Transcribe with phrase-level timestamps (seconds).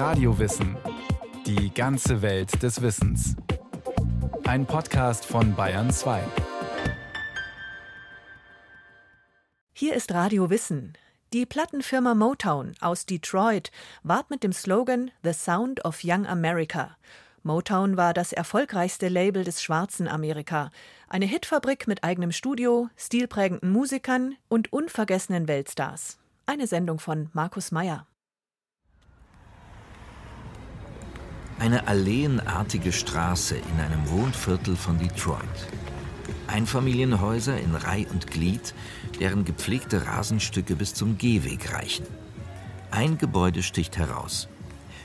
[0.00, 0.78] Radiowissen.
[1.44, 3.36] Die ganze Welt des Wissens.
[4.44, 6.22] Ein Podcast von Bayern 2.
[9.74, 10.94] Hier ist Radio Wissen.
[11.34, 13.70] Die Plattenfirma Motown aus Detroit
[14.02, 16.96] warb mit dem Slogan The Sound of Young America.
[17.42, 20.70] Motown war das erfolgreichste Label des schwarzen Amerika.
[21.08, 26.16] Eine Hitfabrik mit eigenem Studio, stilprägenden Musikern und unvergessenen Weltstars.
[26.46, 28.06] Eine Sendung von Markus Meyer.
[31.60, 35.44] Eine alleenartige Straße in einem Wohnviertel von Detroit.
[36.46, 38.74] Einfamilienhäuser in Reih und Glied,
[39.20, 42.06] deren gepflegte Rasenstücke bis zum Gehweg reichen.
[42.90, 44.48] Ein Gebäude sticht heraus.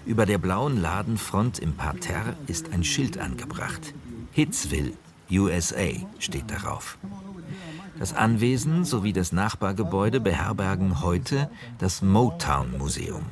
[0.05, 3.93] Über der blauen Ladenfront im Parterre ist ein Schild angebracht.
[4.31, 4.93] Hitsville,
[5.29, 6.97] USA steht darauf.
[7.97, 13.23] Das Anwesen sowie das Nachbargebäude beherbergen heute das Motown Museum.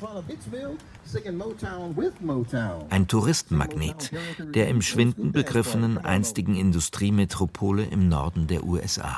[2.90, 4.12] Ein Touristenmagnet
[4.54, 9.18] der im Schwinden begriffenen einstigen Industriemetropole im Norden der USA.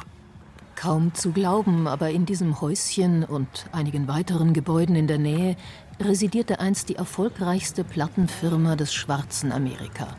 [0.75, 5.55] Kaum zu glauben, aber in diesem Häuschen und einigen weiteren Gebäuden in der Nähe
[6.01, 10.17] residierte einst die erfolgreichste Plattenfirma des schwarzen Amerika.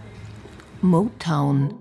[0.81, 1.75] Motown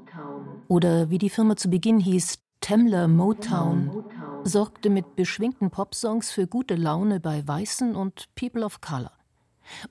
[0.68, 4.04] oder wie die Firma zu Beginn hieß, Temler Motown,
[4.44, 9.12] sorgte mit beschwingten Popsongs für gute Laune bei Weißen und People of Color.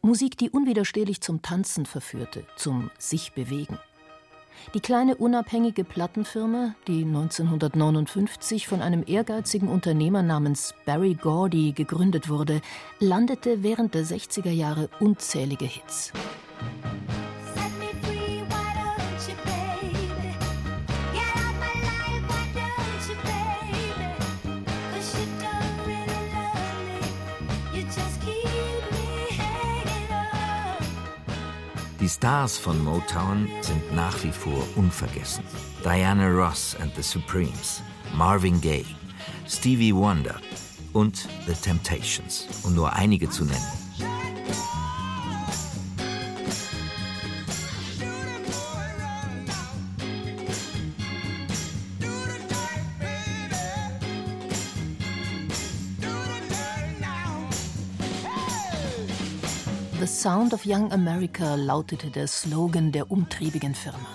[0.03, 3.79] Musik, die unwiderstehlich zum Tanzen verführte, zum sich bewegen.
[4.75, 12.61] Die kleine unabhängige Plattenfirma, die 1959 von einem ehrgeizigen Unternehmer namens Barry Gordy gegründet wurde,
[12.99, 16.13] landete während der 60er Jahre unzählige Hits.
[32.05, 35.43] Die Stars von Motown sind nach wie vor unvergessen.
[35.83, 37.81] Diana Ross and the Supremes,
[38.15, 38.85] Marvin Gaye,
[39.49, 40.39] Stevie Wonder
[40.93, 43.84] und The Temptations, um nur einige zu nennen.
[60.25, 64.09] Sound of Young America lautete der Slogan der umtriebigen Firma.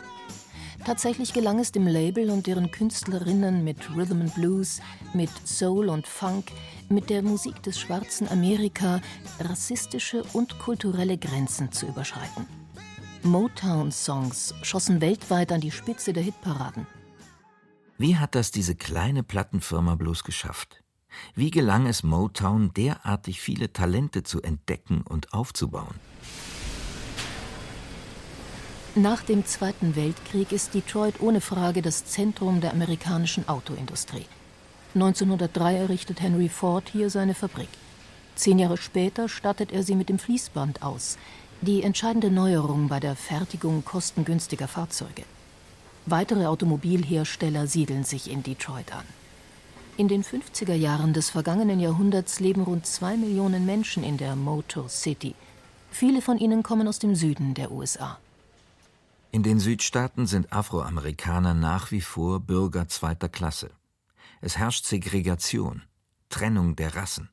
[0.83, 4.81] Tatsächlich gelang es dem Label und deren Künstlerinnen mit Rhythm and Blues,
[5.13, 6.51] mit Soul und Funk,
[6.89, 9.01] mit der Musik des schwarzen Amerika
[9.39, 12.47] rassistische und kulturelle Grenzen zu überschreiten.
[13.21, 16.87] Motown-Songs schossen weltweit an die Spitze der Hitparaden.
[17.99, 20.81] Wie hat das diese kleine Plattenfirma bloß geschafft?
[21.35, 25.95] Wie gelang es Motown, derartig viele Talente zu entdecken und aufzubauen?
[28.95, 34.25] Nach dem Zweiten Weltkrieg ist Detroit ohne Frage das Zentrum der amerikanischen Autoindustrie.
[34.95, 37.69] 1903 errichtet Henry Ford hier seine Fabrik.
[38.35, 41.17] Zehn Jahre später stattet er sie mit dem Fließband aus,
[41.61, 45.23] die entscheidende Neuerung bei der Fertigung kostengünstiger Fahrzeuge.
[46.05, 49.05] Weitere Automobilhersteller siedeln sich in Detroit an.
[49.99, 54.87] In den 50er Jahren des vergangenen Jahrhunderts leben rund zwei Millionen Menschen in der Motor
[54.87, 55.35] City.
[55.91, 58.17] Viele von ihnen kommen aus dem Süden der USA.
[59.31, 63.71] In den Südstaaten sind Afroamerikaner nach wie vor Bürger zweiter Klasse.
[64.39, 65.81] Es herrscht Segregation,
[66.29, 67.27] Trennung der Rassen.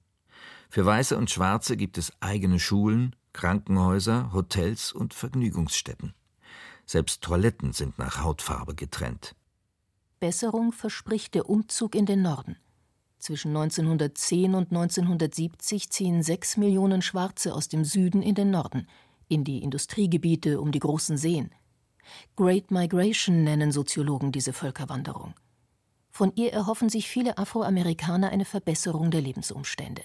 [0.69, 6.15] Für Weiße und Schwarze gibt es eigene Schulen, Krankenhäuser, Hotels und Vergnügungsstätten.
[6.85, 9.36] Selbst Toiletten sind nach Hautfarbe getrennt.
[10.27, 12.57] Besserung verspricht der Umzug in den Norden.
[13.21, 18.89] Zwischen 1910 und 1970 ziehen sechs Millionen Schwarze aus dem Süden in den Norden,
[19.29, 21.51] in die Industriegebiete um die großen Seen.
[22.35, 25.35] Great Migration nennen Soziologen diese Völkerwanderung.
[26.11, 30.03] Von ihr erhoffen sich viele Afroamerikaner eine Verbesserung der Lebensumstände.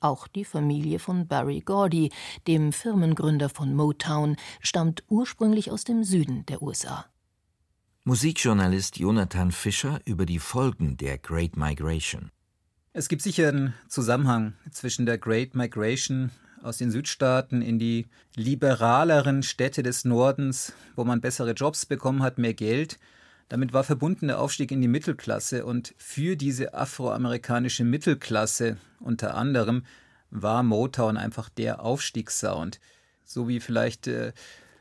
[0.00, 2.12] Auch die Familie von Barry Gordy,
[2.46, 7.06] dem Firmengründer von Motown, stammt ursprünglich aus dem Süden der USA.
[8.06, 12.30] Musikjournalist Jonathan Fischer über die Folgen der Great Migration.
[12.92, 16.30] Es gibt sicher einen Zusammenhang zwischen der Great Migration
[16.62, 22.36] aus den Südstaaten in die liberaleren Städte des Nordens, wo man bessere Jobs bekommen hat,
[22.36, 22.98] mehr Geld.
[23.48, 29.82] Damit war verbunden der Aufstieg in die Mittelklasse und für diese afroamerikanische Mittelklasse unter anderem
[30.28, 32.80] war Motown einfach der Aufstiegssound.
[33.24, 34.34] So wie vielleicht äh,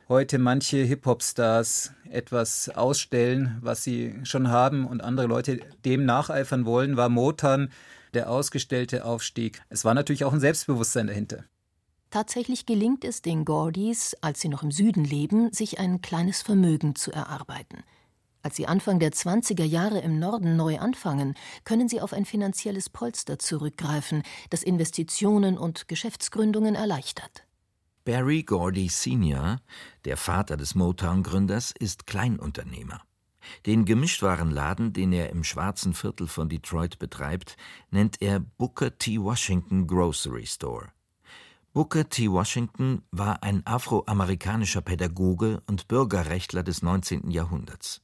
[0.10, 6.98] heute manche Hip-Hop-Stars etwas ausstellen, was sie schon haben und andere Leute dem nacheifern wollen,
[6.98, 7.70] war Motown
[8.14, 9.62] der ausgestellte Aufstieg.
[9.70, 11.46] Es war natürlich auch ein Selbstbewusstsein dahinter.
[12.12, 16.94] Tatsächlich gelingt es den Gordys, als sie noch im Süden leben, sich ein kleines Vermögen
[16.94, 17.84] zu erarbeiten.
[18.44, 21.34] Als sie Anfang der 20er Jahre im Norden neu anfangen,
[21.64, 27.46] können sie auf ein finanzielles Polster zurückgreifen, das Investitionen und Geschäftsgründungen erleichtert.
[28.06, 29.62] Barry Gordy Sr.,
[30.04, 33.02] der Vater des Motown-Gründers, ist Kleinunternehmer.
[33.66, 37.56] Den Gemischtwarenladen, den er im schwarzen Viertel von Detroit betreibt,
[37.92, 39.22] nennt er Booker T.
[39.22, 40.92] Washington Grocery Store.
[41.72, 42.30] Booker T.
[42.30, 47.32] Washington war ein afroamerikanischer Pädagoge und Bürgerrechtler des 19.
[47.32, 48.02] Jahrhunderts.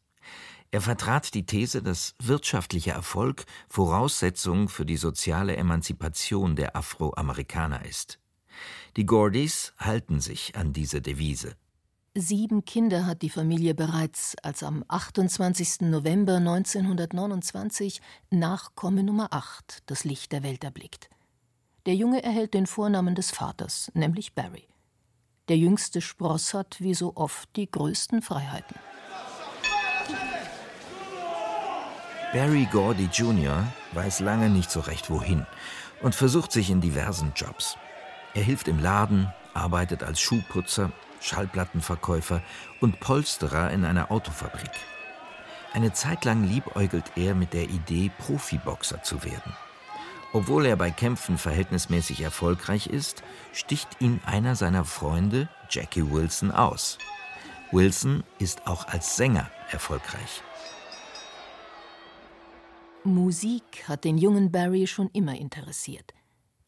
[0.71, 8.19] Er vertrat die These, dass wirtschaftlicher Erfolg Voraussetzung für die soziale Emanzipation der Afroamerikaner ist.
[8.97, 11.55] Die Gordys halten sich an diese Devise.
[12.15, 15.81] Sieben Kinder hat die Familie bereits, als am 28.
[15.81, 18.01] November 1929
[18.31, 21.09] Nachkomme Nummer 8 das Licht der Welt erblickt.
[21.85, 24.67] Der Junge erhält den Vornamen des Vaters, nämlich Barry.
[25.49, 28.75] Der jüngste Spross hat wie so oft die größten Freiheiten.
[32.33, 33.65] Barry Gordy Jr.
[33.93, 35.45] weiß lange nicht so recht wohin
[36.01, 37.77] und versucht sich in diversen Jobs.
[38.39, 42.41] Er hilft im Laden, arbeitet als Schuhputzer, Schallplattenverkäufer
[42.79, 44.71] und Polsterer in einer Autofabrik.
[45.73, 49.51] Eine Zeit lang liebäugelt er mit der Idee, Profiboxer zu werden.
[50.31, 56.97] Obwohl er bei Kämpfen verhältnismäßig erfolgreich ist, sticht ihn einer seiner Freunde, Jackie Wilson, aus.
[57.73, 60.43] Wilson ist auch als Sänger erfolgreich.
[63.03, 66.13] Musik hat den jungen Barry schon immer interessiert.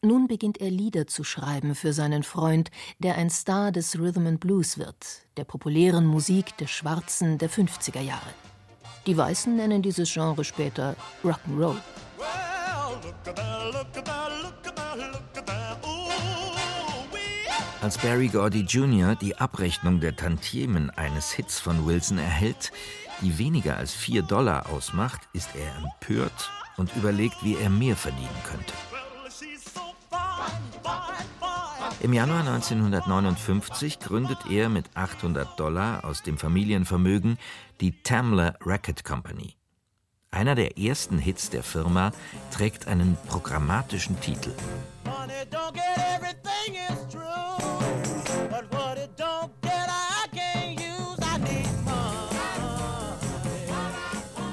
[0.04, 4.40] Nun beginnt er Lieder zu schreiben für seinen Freund, der ein Star des Rhythm and
[4.40, 4.96] Blues wird,
[5.36, 8.34] der populären Musik der Schwarzen der 50er Jahre.
[9.06, 11.76] Die Weißen nennen dieses Genre später Rock'n'Roll.
[17.80, 19.14] Als Barry Gordy Jr.
[19.14, 22.72] die Abrechnung der Tantiemen eines Hits von Wilson erhält,
[23.20, 28.42] die weniger als 4 Dollar ausmacht, ist er empört und überlegt, wie er mehr verdienen
[28.44, 28.72] könnte.
[32.02, 37.38] Im Januar 1959 gründet er mit 800 Dollar aus dem Familienvermögen
[37.80, 39.54] die Tamler Record Company.
[40.32, 42.10] Einer der ersten Hits der Firma
[42.50, 44.52] trägt einen programmatischen Titel.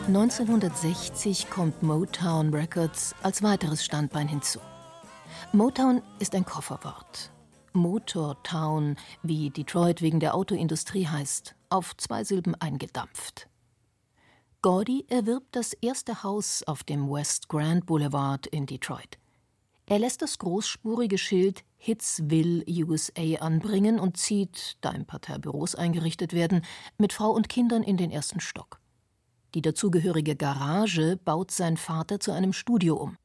[0.08, 4.60] 1960 kommt Motown Records als weiteres Standbein hinzu.
[5.52, 7.32] Motown ist ein Kofferwort.
[7.74, 13.48] Motortown, wie Detroit wegen der Autoindustrie heißt, auf zwei Silben eingedampft.
[14.62, 19.18] Gordy erwirbt das erste Haus auf dem West Grand Boulevard in Detroit.
[19.86, 26.34] Er lässt das großspurige Schild Hitsville USA anbringen und zieht, da im Parterre Büros eingerichtet
[26.34, 26.64] werden,
[26.98, 28.82] mit Frau und Kindern in den ersten Stock.
[29.56, 33.18] Die dazugehörige Garage baut sein Vater zu einem Studio um.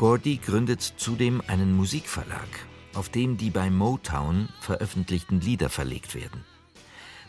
[0.00, 2.48] Gordy gründet zudem einen Musikverlag,
[2.94, 6.42] auf dem die bei Motown veröffentlichten Lieder verlegt werden.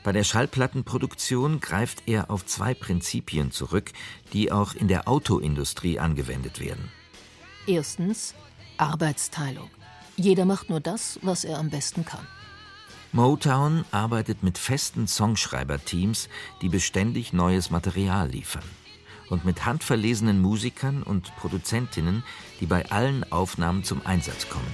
[0.06, 3.92] Bei der Schallplattenproduktion greift er auf zwei Prinzipien zurück,
[4.32, 6.90] die auch in der Autoindustrie angewendet werden.
[7.68, 8.36] Erstens
[8.78, 9.70] Arbeitsteilung.
[10.16, 12.26] Jeder macht nur das, was er am besten kann.
[13.12, 16.30] Motown arbeitet mit festen Songschreiberteams,
[16.62, 18.64] die beständig neues Material liefern
[19.32, 22.24] und mit handverlesenen Musikern und Produzentinnen,
[22.60, 24.68] die bei allen Aufnahmen zum Einsatz kommen.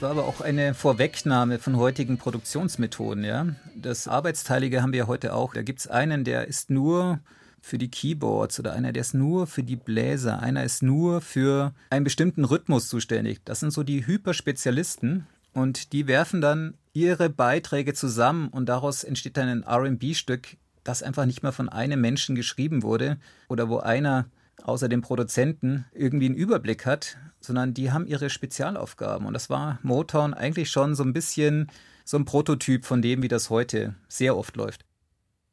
[0.00, 3.24] War aber auch eine Vorwegnahme von heutigen Produktionsmethoden.
[3.24, 3.46] Ja?
[3.76, 5.54] Das Arbeitsteilige haben wir heute auch.
[5.54, 7.20] Da gibt es einen, der ist nur
[7.60, 11.72] für die Keyboards oder einer, der ist nur für die Bläser, einer ist nur für
[11.88, 13.40] einen bestimmten Rhythmus zuständig.
[13.44, 19.36] Das sind so die Hyperspezialisten und die werfen dann ihre Beiträge zusammen und daraus entsteht
[19.36, 23.18] dann ein RB-Stück, das einfach nicht mehr von einem Menschen geschrieben wurde
[23.48, 24.26] oder wo einer
[24.62, 29.26] außer dem Produzenten irgendwie einen Überblick hat, sondern die haben ihre Spezialaufgaben.
[29.26, 31.70] Und das war Motown eigentlich schon so ein bisschen
[32.04, 34.84] so ein Prototyp von dem, wie das heute sehr oft läuft.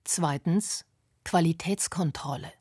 [0.03, 0.85] Zweitens
[1.23, 2.51] Qualitätskontrolle.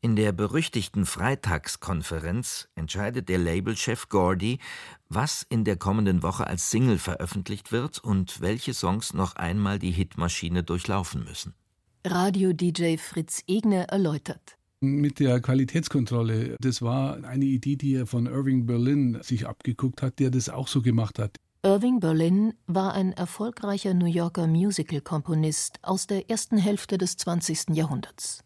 [0.00, 4.60] In der berüchtigten Freitagskonferenz entscheidet der Labelchef Gordy,
[5.08, 9.90] was in der kommenden Woche als Single veröffentlicht wird und welche Songs noch einmal die
[9.90, 11.54] Hitmaschine durchlaufen müssen.
[12.06, 14.56] Radio-DJ Fritz Egner erläutert.
[14.80, 20.20] Mit der Qualitätskontrolle, das war eine Idee, die er von Irving Berlin sich abgeguckt hat,
[20.20, 21.38] der das auch so gemacht hat.
[21.64, 27.70] Irving Berlin war ein erfolgreicher New Yorker Musical-Komponist aus der ersten Hälfte des 20.
[27.70, 28.44] Jahrhunderts.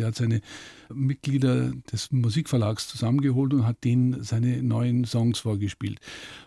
[0.00, 0.40] Der hat seine
[0.92, 6.00] Mitglieder des Musikverlags zusammengeholt und hat denen seine neuen Songs vorgespielt.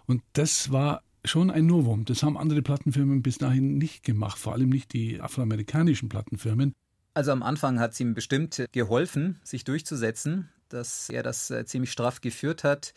[0.06, 2.04] Und das war schon ein Novum.
[2.04, 6.74] Das haben andere Plattenfirmen bis dahin nicht gemacht, vor allem nicht die afroamerikanischen Plattenfirmen.
[7.14, 11.92] Also am Anfang hat es ihm bestimmt geholfen, sich durchzusetzen, dass er das äh, ziemlich
[11.92, 12.94] straff geführt hat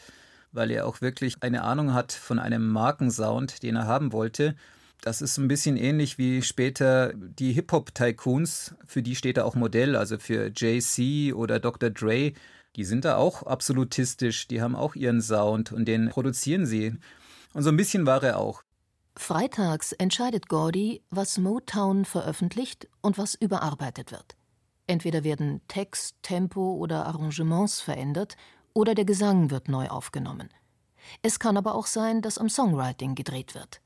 [0.52, 4.56] weil er auch wirklich eine Ahnung hat von einem Markensound, den er haben wollte.
[5.00, 9.94] Das ist ein bisschen ähnlich wie später die Hip-Hop-Tycoons, für die steht er auch Modell,
[9.94, 11.90] also für Jay-Z oder Dr.
[11.90, 12.32] Dre.
[12.74, 16.94] Die sind da auch absolutistisch, die haben auch ihren Sound und den produzieren sie.
[17.54, 18.62] Und so ein bisschen war er auch.
[19.16, 24.36] Freitags entscheidet Gordy, was Motown veröffentlicht und was überarbeitet wird.
[24.86, 28.36] Entweder werden Text, Tempo oder Arrangements verändert
[28.74, 30.50] oder der Gesang wird neu aufgenommen.
[31.22, 33.80] Es kann aber auch sein, dass am Songwriting gedreht wird.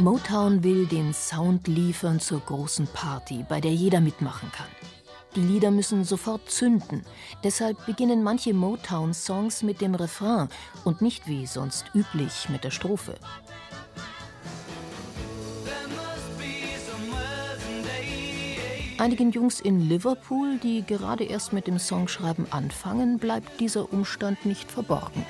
[0.00, 4.68] Motown will den Sound liefern zur großen Party, bei der jeder mitmachen kann.
[5.34, 7.04] Die Lieder müssen sofort zünden.
[7.42, 10.50] Deshalb beginnen manche Motown-Songs mit dem Refrain
[10.84, 13.16] und nicht wie sonst üblich mit der Strophe.
[18.98, 24.70] Einigen Jungs in Liverpool, die gerade erst mit dem Songschreiben anfangen, bleibt dieser Umstand nicht
[24.70, 25.26] verborgen.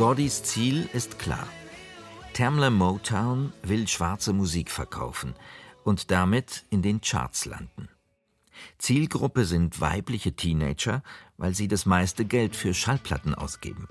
[0.00, 1.46] Gordys Ziel ist klar.
[2.32, 5.34] Tamla Motown will schwarze Musik verkaufen
[5.84, 7.90] und damit in den Charts landen.
[8.78, 11.02] Zielgruppe sind weibliche Teenager,
[11.36, 13.88] weil sie das meiste Geld für Schallplatten ausgeben.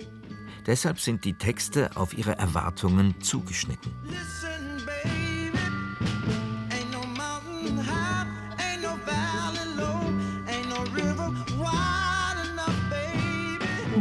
[0.65, 3.93] Deshalb sind die Texte auf ihre Erwartungen zugeschnitten.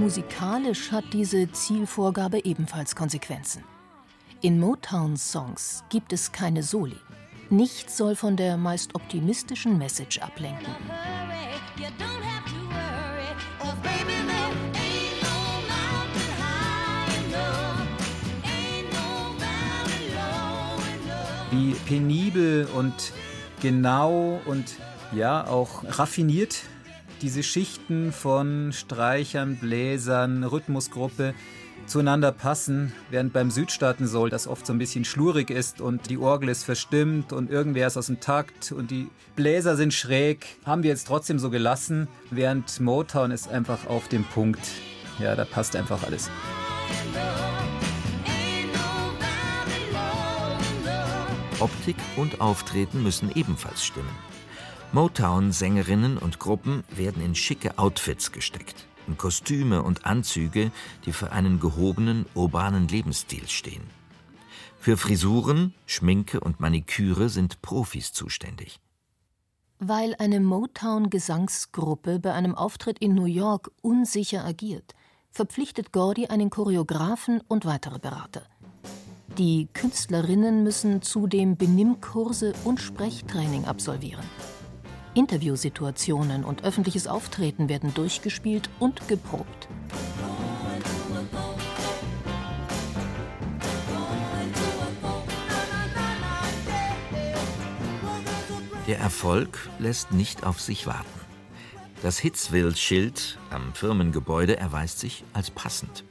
[0.08, 3.62] Musikalisch hat diese Zielvorgabe ebenfalls Konsequenzen.
[4.40, 6.96] In Motown-Songs gibt es keine Soli.
[7.50, 10.74] Nichts soll von der meist optimistischen Message ablenken.
[21.50, 22.94] Wie penibel und
[23.60, 24.76] genau und
[25.12, 26.62] ja auch raffiniert
[27.22, 31.34] diese Schichten von Streichern, Bläsern, Rhythmusgruppe
[31.86, 36.50] zueinander passen, während beim Südstaaten-Soul das oft so ein bisschen schlurig ist und die Orgel
[36.50, 40.90] ist verstimmt und irgendwer ist aus dem Takt und die Bläser sind schräg, haben wir
[40.90, 44.60] jetzt trotzdem so gelassen, während Motown ist einfach auf dem Punkt.
[45.18, 46.30] Ja, da passt einfach alles.
[51.60, 54.27] Optik und Auftreten müssen ebenfalls stimmen.
[54.92, 60.72] Motown-Sängerinnen und Gruppen werden in schicke Outfits gesteckt, in Kostüme und Anzüge,
[61.04, 63.82] die für einen gehobenen, urbanen Lebensstil stehen.
[64.80, 68.80] Für Frisuren, Schminke und Maniküre sind Profis zuständig.
[69.78, 74.94] Weil eine Motown-Gesangsgruppe bei einem Auftritt in New York unsicher agiert,
[75.30, 78.42] verpflichtet Gordy einen Choreografen und weitere Berater.
[79.36, 84.24] Die Künstlerinnen müssen zudem Benimmkurse und Sprechtraining absolvieren.
[85.14, 89.68] Interviewsituationen und öffentliches Auftreten werden durchgespielt und geprobt.
[98.88, 101.20] Der Erfolg lässt nicht auf sich warten.
[102.02, 106.04] Das Hitzville-Schild am Firmengebäude erweist sich als passend.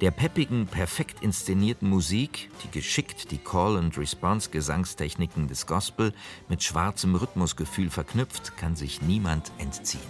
[0.00, 6.12] Der peppigen, perfekt inszenierten Musik, die geschickt die Call-and-Response-Gesangstechniken des Gospel
[6.48, 10.00] mit schwarzem Rhythmusgefühl verknüpft, kann sich niemand entziehen.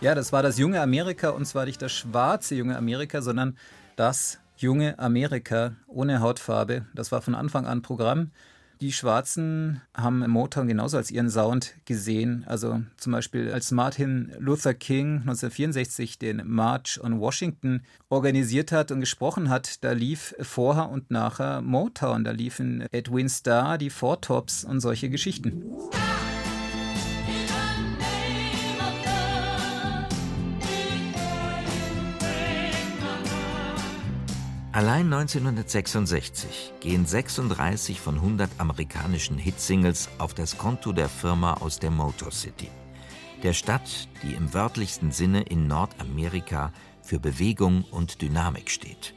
[0.00, 3.56] Ja, das war das junge Amerika und zwar nicht das schwarze junge Amerika, sondern
[3.96, 6.84] das junge Amerika ohne Hautfarbe.
[6.94, 8.30] Das war von Anfang an Programm.
[8.80, 12.44] Die Schwarzen haben Motown genauso als ihren Sound gesehen.
[12.46, 19.00] Also zum Beispiel als Martin Luther King 1964 den March on Washington organisiert hat und
[19.00, 22.22] gesprochen hat, da lief vorher und nachher Motown.
[22.22, 25.64] Da liefen Edwin Starr, die Four Tops und solche Geschichten.
[34.78, 41.90] Allein 1966 gehen 36 von 100 amerikanischen Hitsingles auf das Konto der Firma aus der
[41.90, 42.70] Motor City,
[43.42, 49.14] der Stadt, die im wörtlichsten Sinne in Nordamerika für Bewegung und Dynamik steht.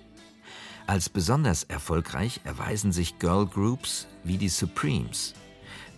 [0.88, 5.36] Als besonders erfolgreich erweisen sich Girl Groups wie die Supremes.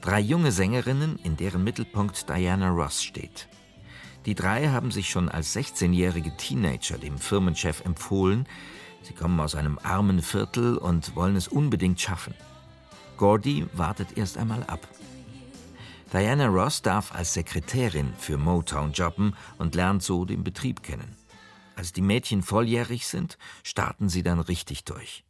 [0.01, 3.48] Drei junge Sängerinnen, in deren Mittelpunkt Diana Ross steht.
[4.25, 8.46] Die drei haben sich schon als 16-jährige Teenager dem Firmenchef empfohlen.
[9.04, 12.34] Sie kommen aus einem armen Viertel und wollen es unbedingt schaffen.
[13.18, 14.88] Gordy wartet erst einmal ab.
[16.12, 21.16] Diana Ross darf als Sekretärin für Motown jobben und lernt so den Betrieb kennen.
[21.76, 25.24] Als die Mädchen volljährig sind, starten sie dann richtig durch.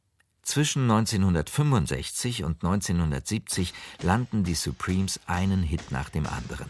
[0.44, 6.68] Zwischen 1965 und 1970 landen die Supremes einen Hit nach dem anderen.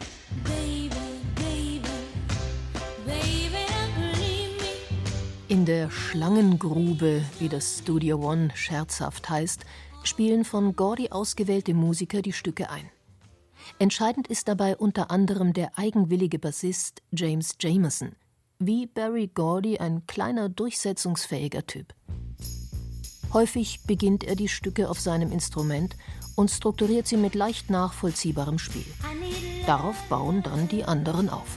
[5.64, 9.64] In der Schlangengrube, wie das Studio One scherzhaft heißt,
[10.02, 12.90] spielen von Gordy ausgewählte Musiker die Stücke ein.
[13.78, 18.14] Entscheidend ist dabei unter anderem der eigenwillige Bassist James Jamerson,
[18.58, 21.94] wie Barry Gordy ein kleiner, durchsetzungsfähiger Typ.
[23.32, 25.96] Häufig beginnt er die Stücke auf seinem Instrument
[26.36, 28.84] und strukturiert sie mit leicht nachvollziehbarem Spiel.
[29.64, 31.56] Darauf bauen dann die anderen auf.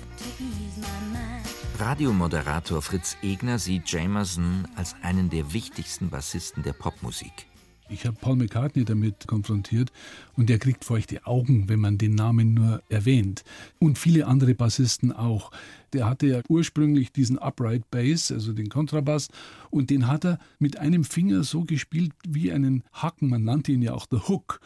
[1.79, 7.45] Radiomoderator Fritz Egner sieht Jamerson als einen der wichtigsten Bassisten der Popmusik.
[7.87, 9.91] Ich habe Paul McCartney damit konfrontiert
[10.35, 13.43] und der kriegt feuchte Augen, wenn man den Namen nur erwähnt.
[13.77, 15.51] Und viele andere Bassisten auch.
[15.93, 19.27] Der hatte ja ursprünglich diesen Upright Bass, also den Kontrabass,
[19.69, 23.29] und den hat er mit einem Finger so gespielt wie einen Hacken.
[23.29, 24.61] Man nannte ihn ja auch The Hook.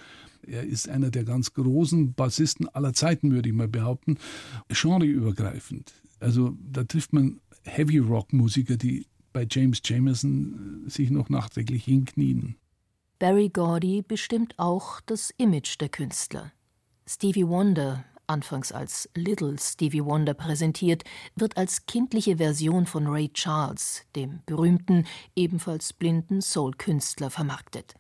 [0.48, 4.18] Er ist einer der ganz großen Bassisten aller Zeiten, würde ich mal behaupten,
[4.70, 5.94] genreübergreifend.
[6.22, 12.56] Also da trifft man Heavy Rock Musiker, die bei James Jamerson sich noch nachträglich hinknien.
[13.20, 16.52] Barry Gordy bestimmt auch das Image der Künstler.
[17.08, 21.04] Stevie Wonder, anfangs als Little Stevie Wonder präsentiert,
[21.36, 27.96] wird als kindliche Version von Ray Charles, dem berühmten, ebenfalls blinden Soul-Künstler, vermarktet.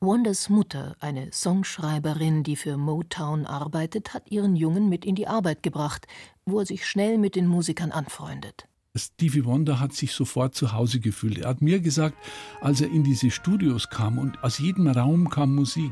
[0.00, 5.62] Wonders Mutter, eine Songschreiberin, die für Motown arbeitet, hat ihren Jungen mit in die Arbeit
[5.62, 6.06] gebracht,
[6.44, 8.66] wo er sich schnell mit den Musikern anfreundet.
[8.96, 11.38] Stevie Wonder hat sich sofort zu Hause gefühlt.
[11.38, 12.16] Er hat mir gesagt,
[12.60, 15.90] als er in diese Studios kam und aus jedem Raum kam Musik,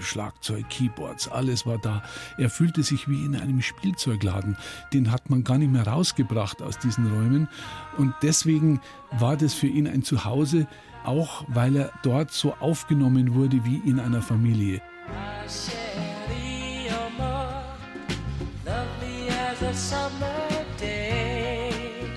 [0.00, 2.02] Schlagzeug, Keyboards, alles war da.
[2.36, 4.58] Er fühlte sich wie in einem Spielzeugladen.
[4.92, 7.48] Den hat man gar nicht mehr rausgebracht aus diesen Räumen.
[7.96, 10.66] Und deswegen war das für ihn ein Zuhause,
[11.04, 14.80] auch weil er dort so aufgenommen wurde wie in einer Familie.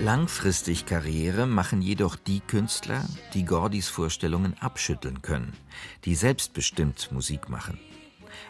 [0.00, 5.52] Langfristig Karriere machen jedoch die Künstler, die Gordys Vorstellungen abschütteln können,
[6.04, 7.80] die selbstbestimmt Musik machen.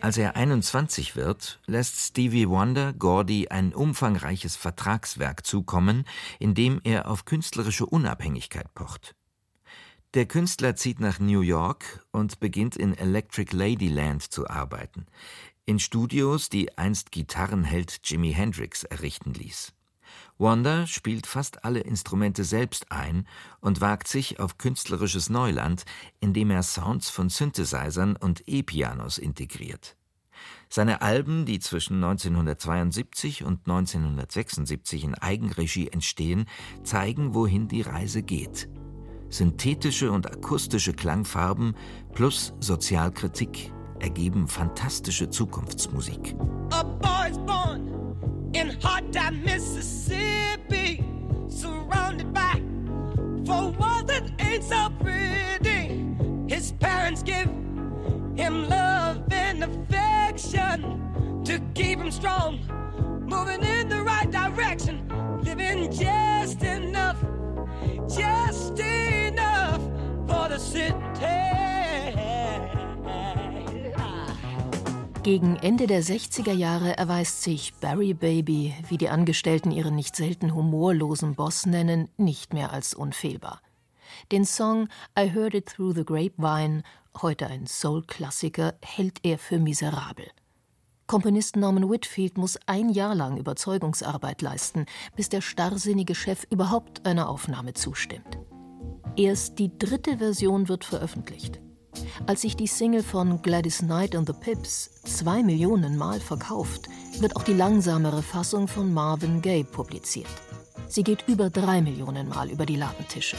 [0.00, 6.04] Als er 21 wird, lässt Stevie Wonder Gordy ein umfangreiches Vertragswerk zukommen,
[6.38, 9.14] in dem er auf künstlerische Unabhängigkeit pocht.
[10.16, 15.04] Der Künstler zieht nach New York und beginnt in Electric Ladyland zu arbeiten,
[15.66, 19.74] in Studios, die einst Gitarrenheld Jimi Hendrix errichten ließ.
[20.38, 23.28] Wanda spielt fast alle Instrumente selbst ein
[23.60, 25.84] und wagt sich auf künstlerisches Neuland,
[26.18, 29.98] indem er Sounds von Synthesizern und E-Pianos integriert.
[30.70, 36.46] Seine Alben, die zwischen 1972 und 1976 in Eigenregie entstehen,
[36.84, 38.66] zeigen, wohin die Reise geht.
[39.28, 41.74] Synthetische und akustische Klangfarben
[42.14, 46.34] plus Sozialkritik ergeben fantastische Zukunftsmusik.
[46.70, 47.90] A boy's born
[48.52, 51.02] in hot time Mississippi,
[51.48, 52.60] surrounded by
[53.44, 56.04] four walls that ain't so pretty.
[56.48, 57.48] His parents give
[58.36, 62.60] him love and affection to keep him strong,
[63.26, 65.08] moving in the right direction,
[65.42, 67.16] living just enough,
[68.08, 68.45] just
[75.26, 80.54] Gegen Ende der 60er Jahre erweist sich Barry Baby, wie die Angestellten ihren nicht selten
[80.54, 83.60] humorlosen Boss nennen, nicht mehr als unfehlbar.
[84.30, 84.88] Den Song
[85.18, 86.84] I Heard It Through the Grapevine,
[87.20, 90.26] heute ein Soul-Klassiker, hält er für miserabel.
[91.08, 97.28] Komponist Norman Whitfield muss ein Jahr lang Überzeugungsarbeit leisten, bis der starrsinnige Chef überhaupt einer
[97.28, 98.38] Aufnahme zustimmt.
[99.16, 101.58] Erst die dritte Version wird veröffentlicht.
[102.26, 106.88] Als sich die Single von Gladys Knight and the Pips zwei Millionen Mal verkauft,
[107.20, 110.28] wird auch die langsamere Fassung von Marvin Gaye publiziert.
[110.88, 113.36] Sie geht über drei Millionen Mal über die Ladentische.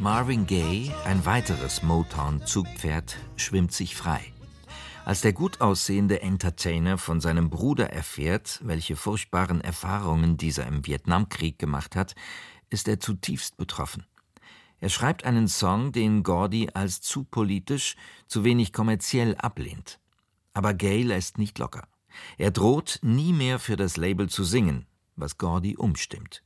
[0.00, 4.32] Marvin Gaye, ein weiteres Motown-Zugpferd, schwimmt sich frei.
[5.04, 11.58] Als der gut aussehende Entertainer von seinem Bruder erfährt, welche furchtbaren Erfahrungen dieser im Vietnamkrieg
[11.58, 12.14] gemacht hat,
[12.70, 14.06] ist er zutiefst betroffen.
[14.78, 17.96] Er schreibt einen Song, den Gordy als zu politisch,
[18.28, 19.98] zu wenig kommerziell ablehnt.
[20.54, 21.88] Aber Gay lässt nicht locker.
[22.38, 24.86] Er droht, nie mehr für das Label zu singen,
[25.16, 26.44] was Gordy umstimmt.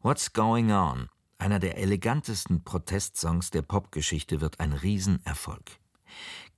[0.00, 1.08] What's Going On,
[1.38, 5.80] einer der elegantesten Protestsongs der Popgeschichte, wird ein Riesenerfolg.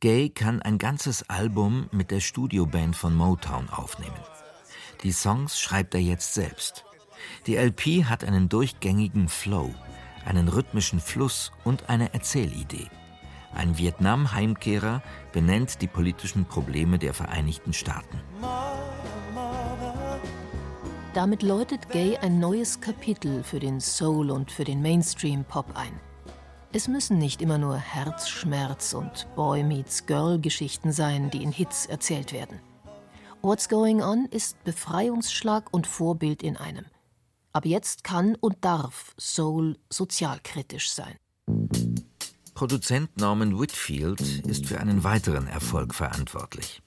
[0.01, 4.17] Gay kann ein ganzes Album mit der Studioband von Motown aufnehmen.
[5.03, 6.85] Die Songs schreibt er jetzt selbst.
[7.47, 9.75] Die LP hat einen durchgängigen Flow,
[10.25, 12.89] einen rhythmischen Fluss und eine Erzählidee.
[13.55, 18.21] Ein Vietnam-Heimkehrer benennt die politischen Probleme der Vereinigten Staaten.
[21.15, 25.99] Damit läutet Gay ein neues Kapitel für den Soul und für den Mainstream-Pop ein.
[26.77, 31.87] Es müssen nicht immer nur Herzschmerz und Boy Meets Girl Geschichten sein, die in Hits
[31.87, 32.61] erzählt werden.
[33.41, 36.85] What's Going On ist Befreiungsschlag und Vorbild in einem.
[37.55, 41.17] Ab jetzt kann und darf Soul sozialkritisch sein.
[42.53, 46.83] Produzent Norman Whitfield ist für einen weiteren Erfolg verantwortlich.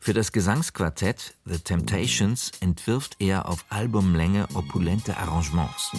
[0.00, 5.92] Für das Gesangsquartett The Temptations entwirft er auf Albumlänge opulente Arrangements.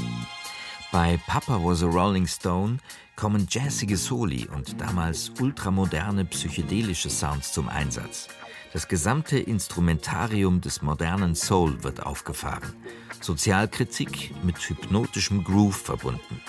[0.91, 2.79] Bei Papa Was a Rolling Stone
[3.15, 8.28] kommen jazzige Soli und damals ultramoderne psychedelische Sounds zum Einsatz.
[8.73, 12.73] Das gesamte Instrumentarium des modernen Soul wird aufgefahren.
[13.21, 16.41] Sozialkritik mit hypnotischem Groove verbunden.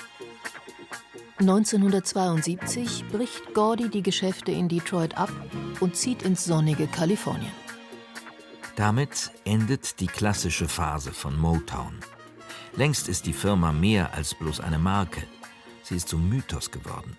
[1.39, 5.33] 1972 bricht Gordy die Geschäfte in Detroit ab
[5.81, 7.53] und zieht ins sonnige Kalifornien.
[8.77, 11.99] Damit endet die klassische Phase von Motown.
[12.77, 15.23] Längst ist die Firma mehr als bloß eine Marke.
[15.85, 17.17] Sie ist zum Mythos geworden.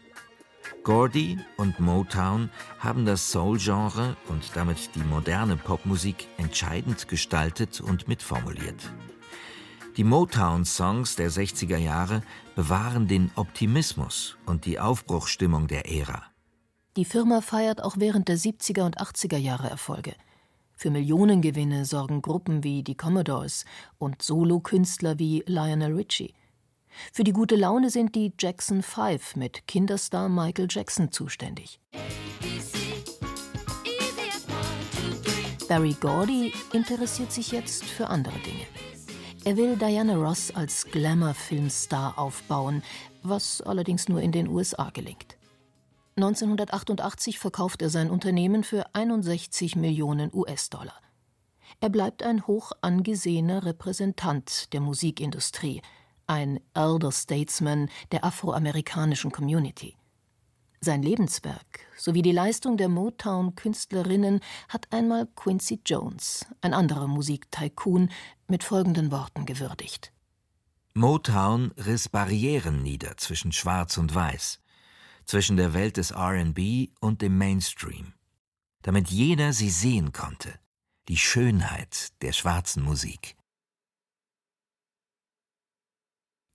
[0.84, 2.50] Gordy und Motown
[2.80, 8.92] haben das Soul-Genre und damit die moderne Popmusik entscheidend gestaltet und mitformuliert.
[9.98, 12.22] Die Motown-Songs der 60er Jahre
[12.56, 16.24] bewahren den Optimismus und die Aufbruchsstimmung der Ära.
[16.98, 20.16] Die Firma feiert auch während der 70er und 80er Jahre Erfolge.
[20.76, 23.64] Für Millionengewinne sorgen Gruppen wie die Commodores
[23.98, 26.34] und Solokünstler wie Lionel Richie.
[27.12, 31.80] Für die gute Laune sind die Jackson Five mit Kinderstar Michael Jackson zuständig.
[35.68, 38.66] Barry Gordy interessiert sich jetzt für andere Dinge.
[39.46, 42.84] Er will Diana Ross als Glamour-Filmstar aufbauen,
[43.24, 45.38] was allerdings nur in den USA gelingt.
[46.18, 50.96] 1988 verkauft er sein Unternehmen für 61 Millionen US-Dollar.
[51.80, 55.82] Er bleibt ein hoch angesehener Repräsentant der Musikindustrie,
[56.28, 59.96] ein Elder Statesman der afroamerikanischen Community.
[60.82, 68.12] Sein Lebenswerk sowie die Leistung der Motown-Künstlerinnen hat einmal Quincy Jones, ein anderer Musiktycoon,
[68.48, 70.12] mit folgenden Worten gewürdigt.
[70.94, 74.60] Motown riss Barrieren nieder zwischen Schwarz und Weiß,
[75.26, 78.14] zwischen der Welt des RB und dem Mainstream,
[78.84, 80.54] damit jeder sie sehen konnte,
[81.08, 83.36] die Schönheit der schwarzen Musik.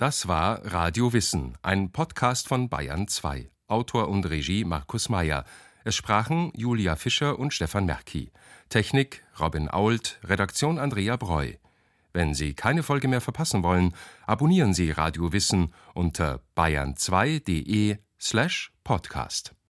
[0.00, 3.50] Das war Radio Wissen, ein Podcast von Bayern 2.
[3.66, 5.44] Autor und Regie Markus Meyer.
[5.84, 8.32] Es sprachen Julia Fischer und Stefan Merki.
[8.70, 11.52] Technik Robin Ault, Redaktion Andrea Breu.
[12.14, 13.94] Wenn Sie keine Folge mehr verpassen wollen,
[14.26, 19.54] abonnieren Sie Radio Wissen unter bayern2.de slash podcast.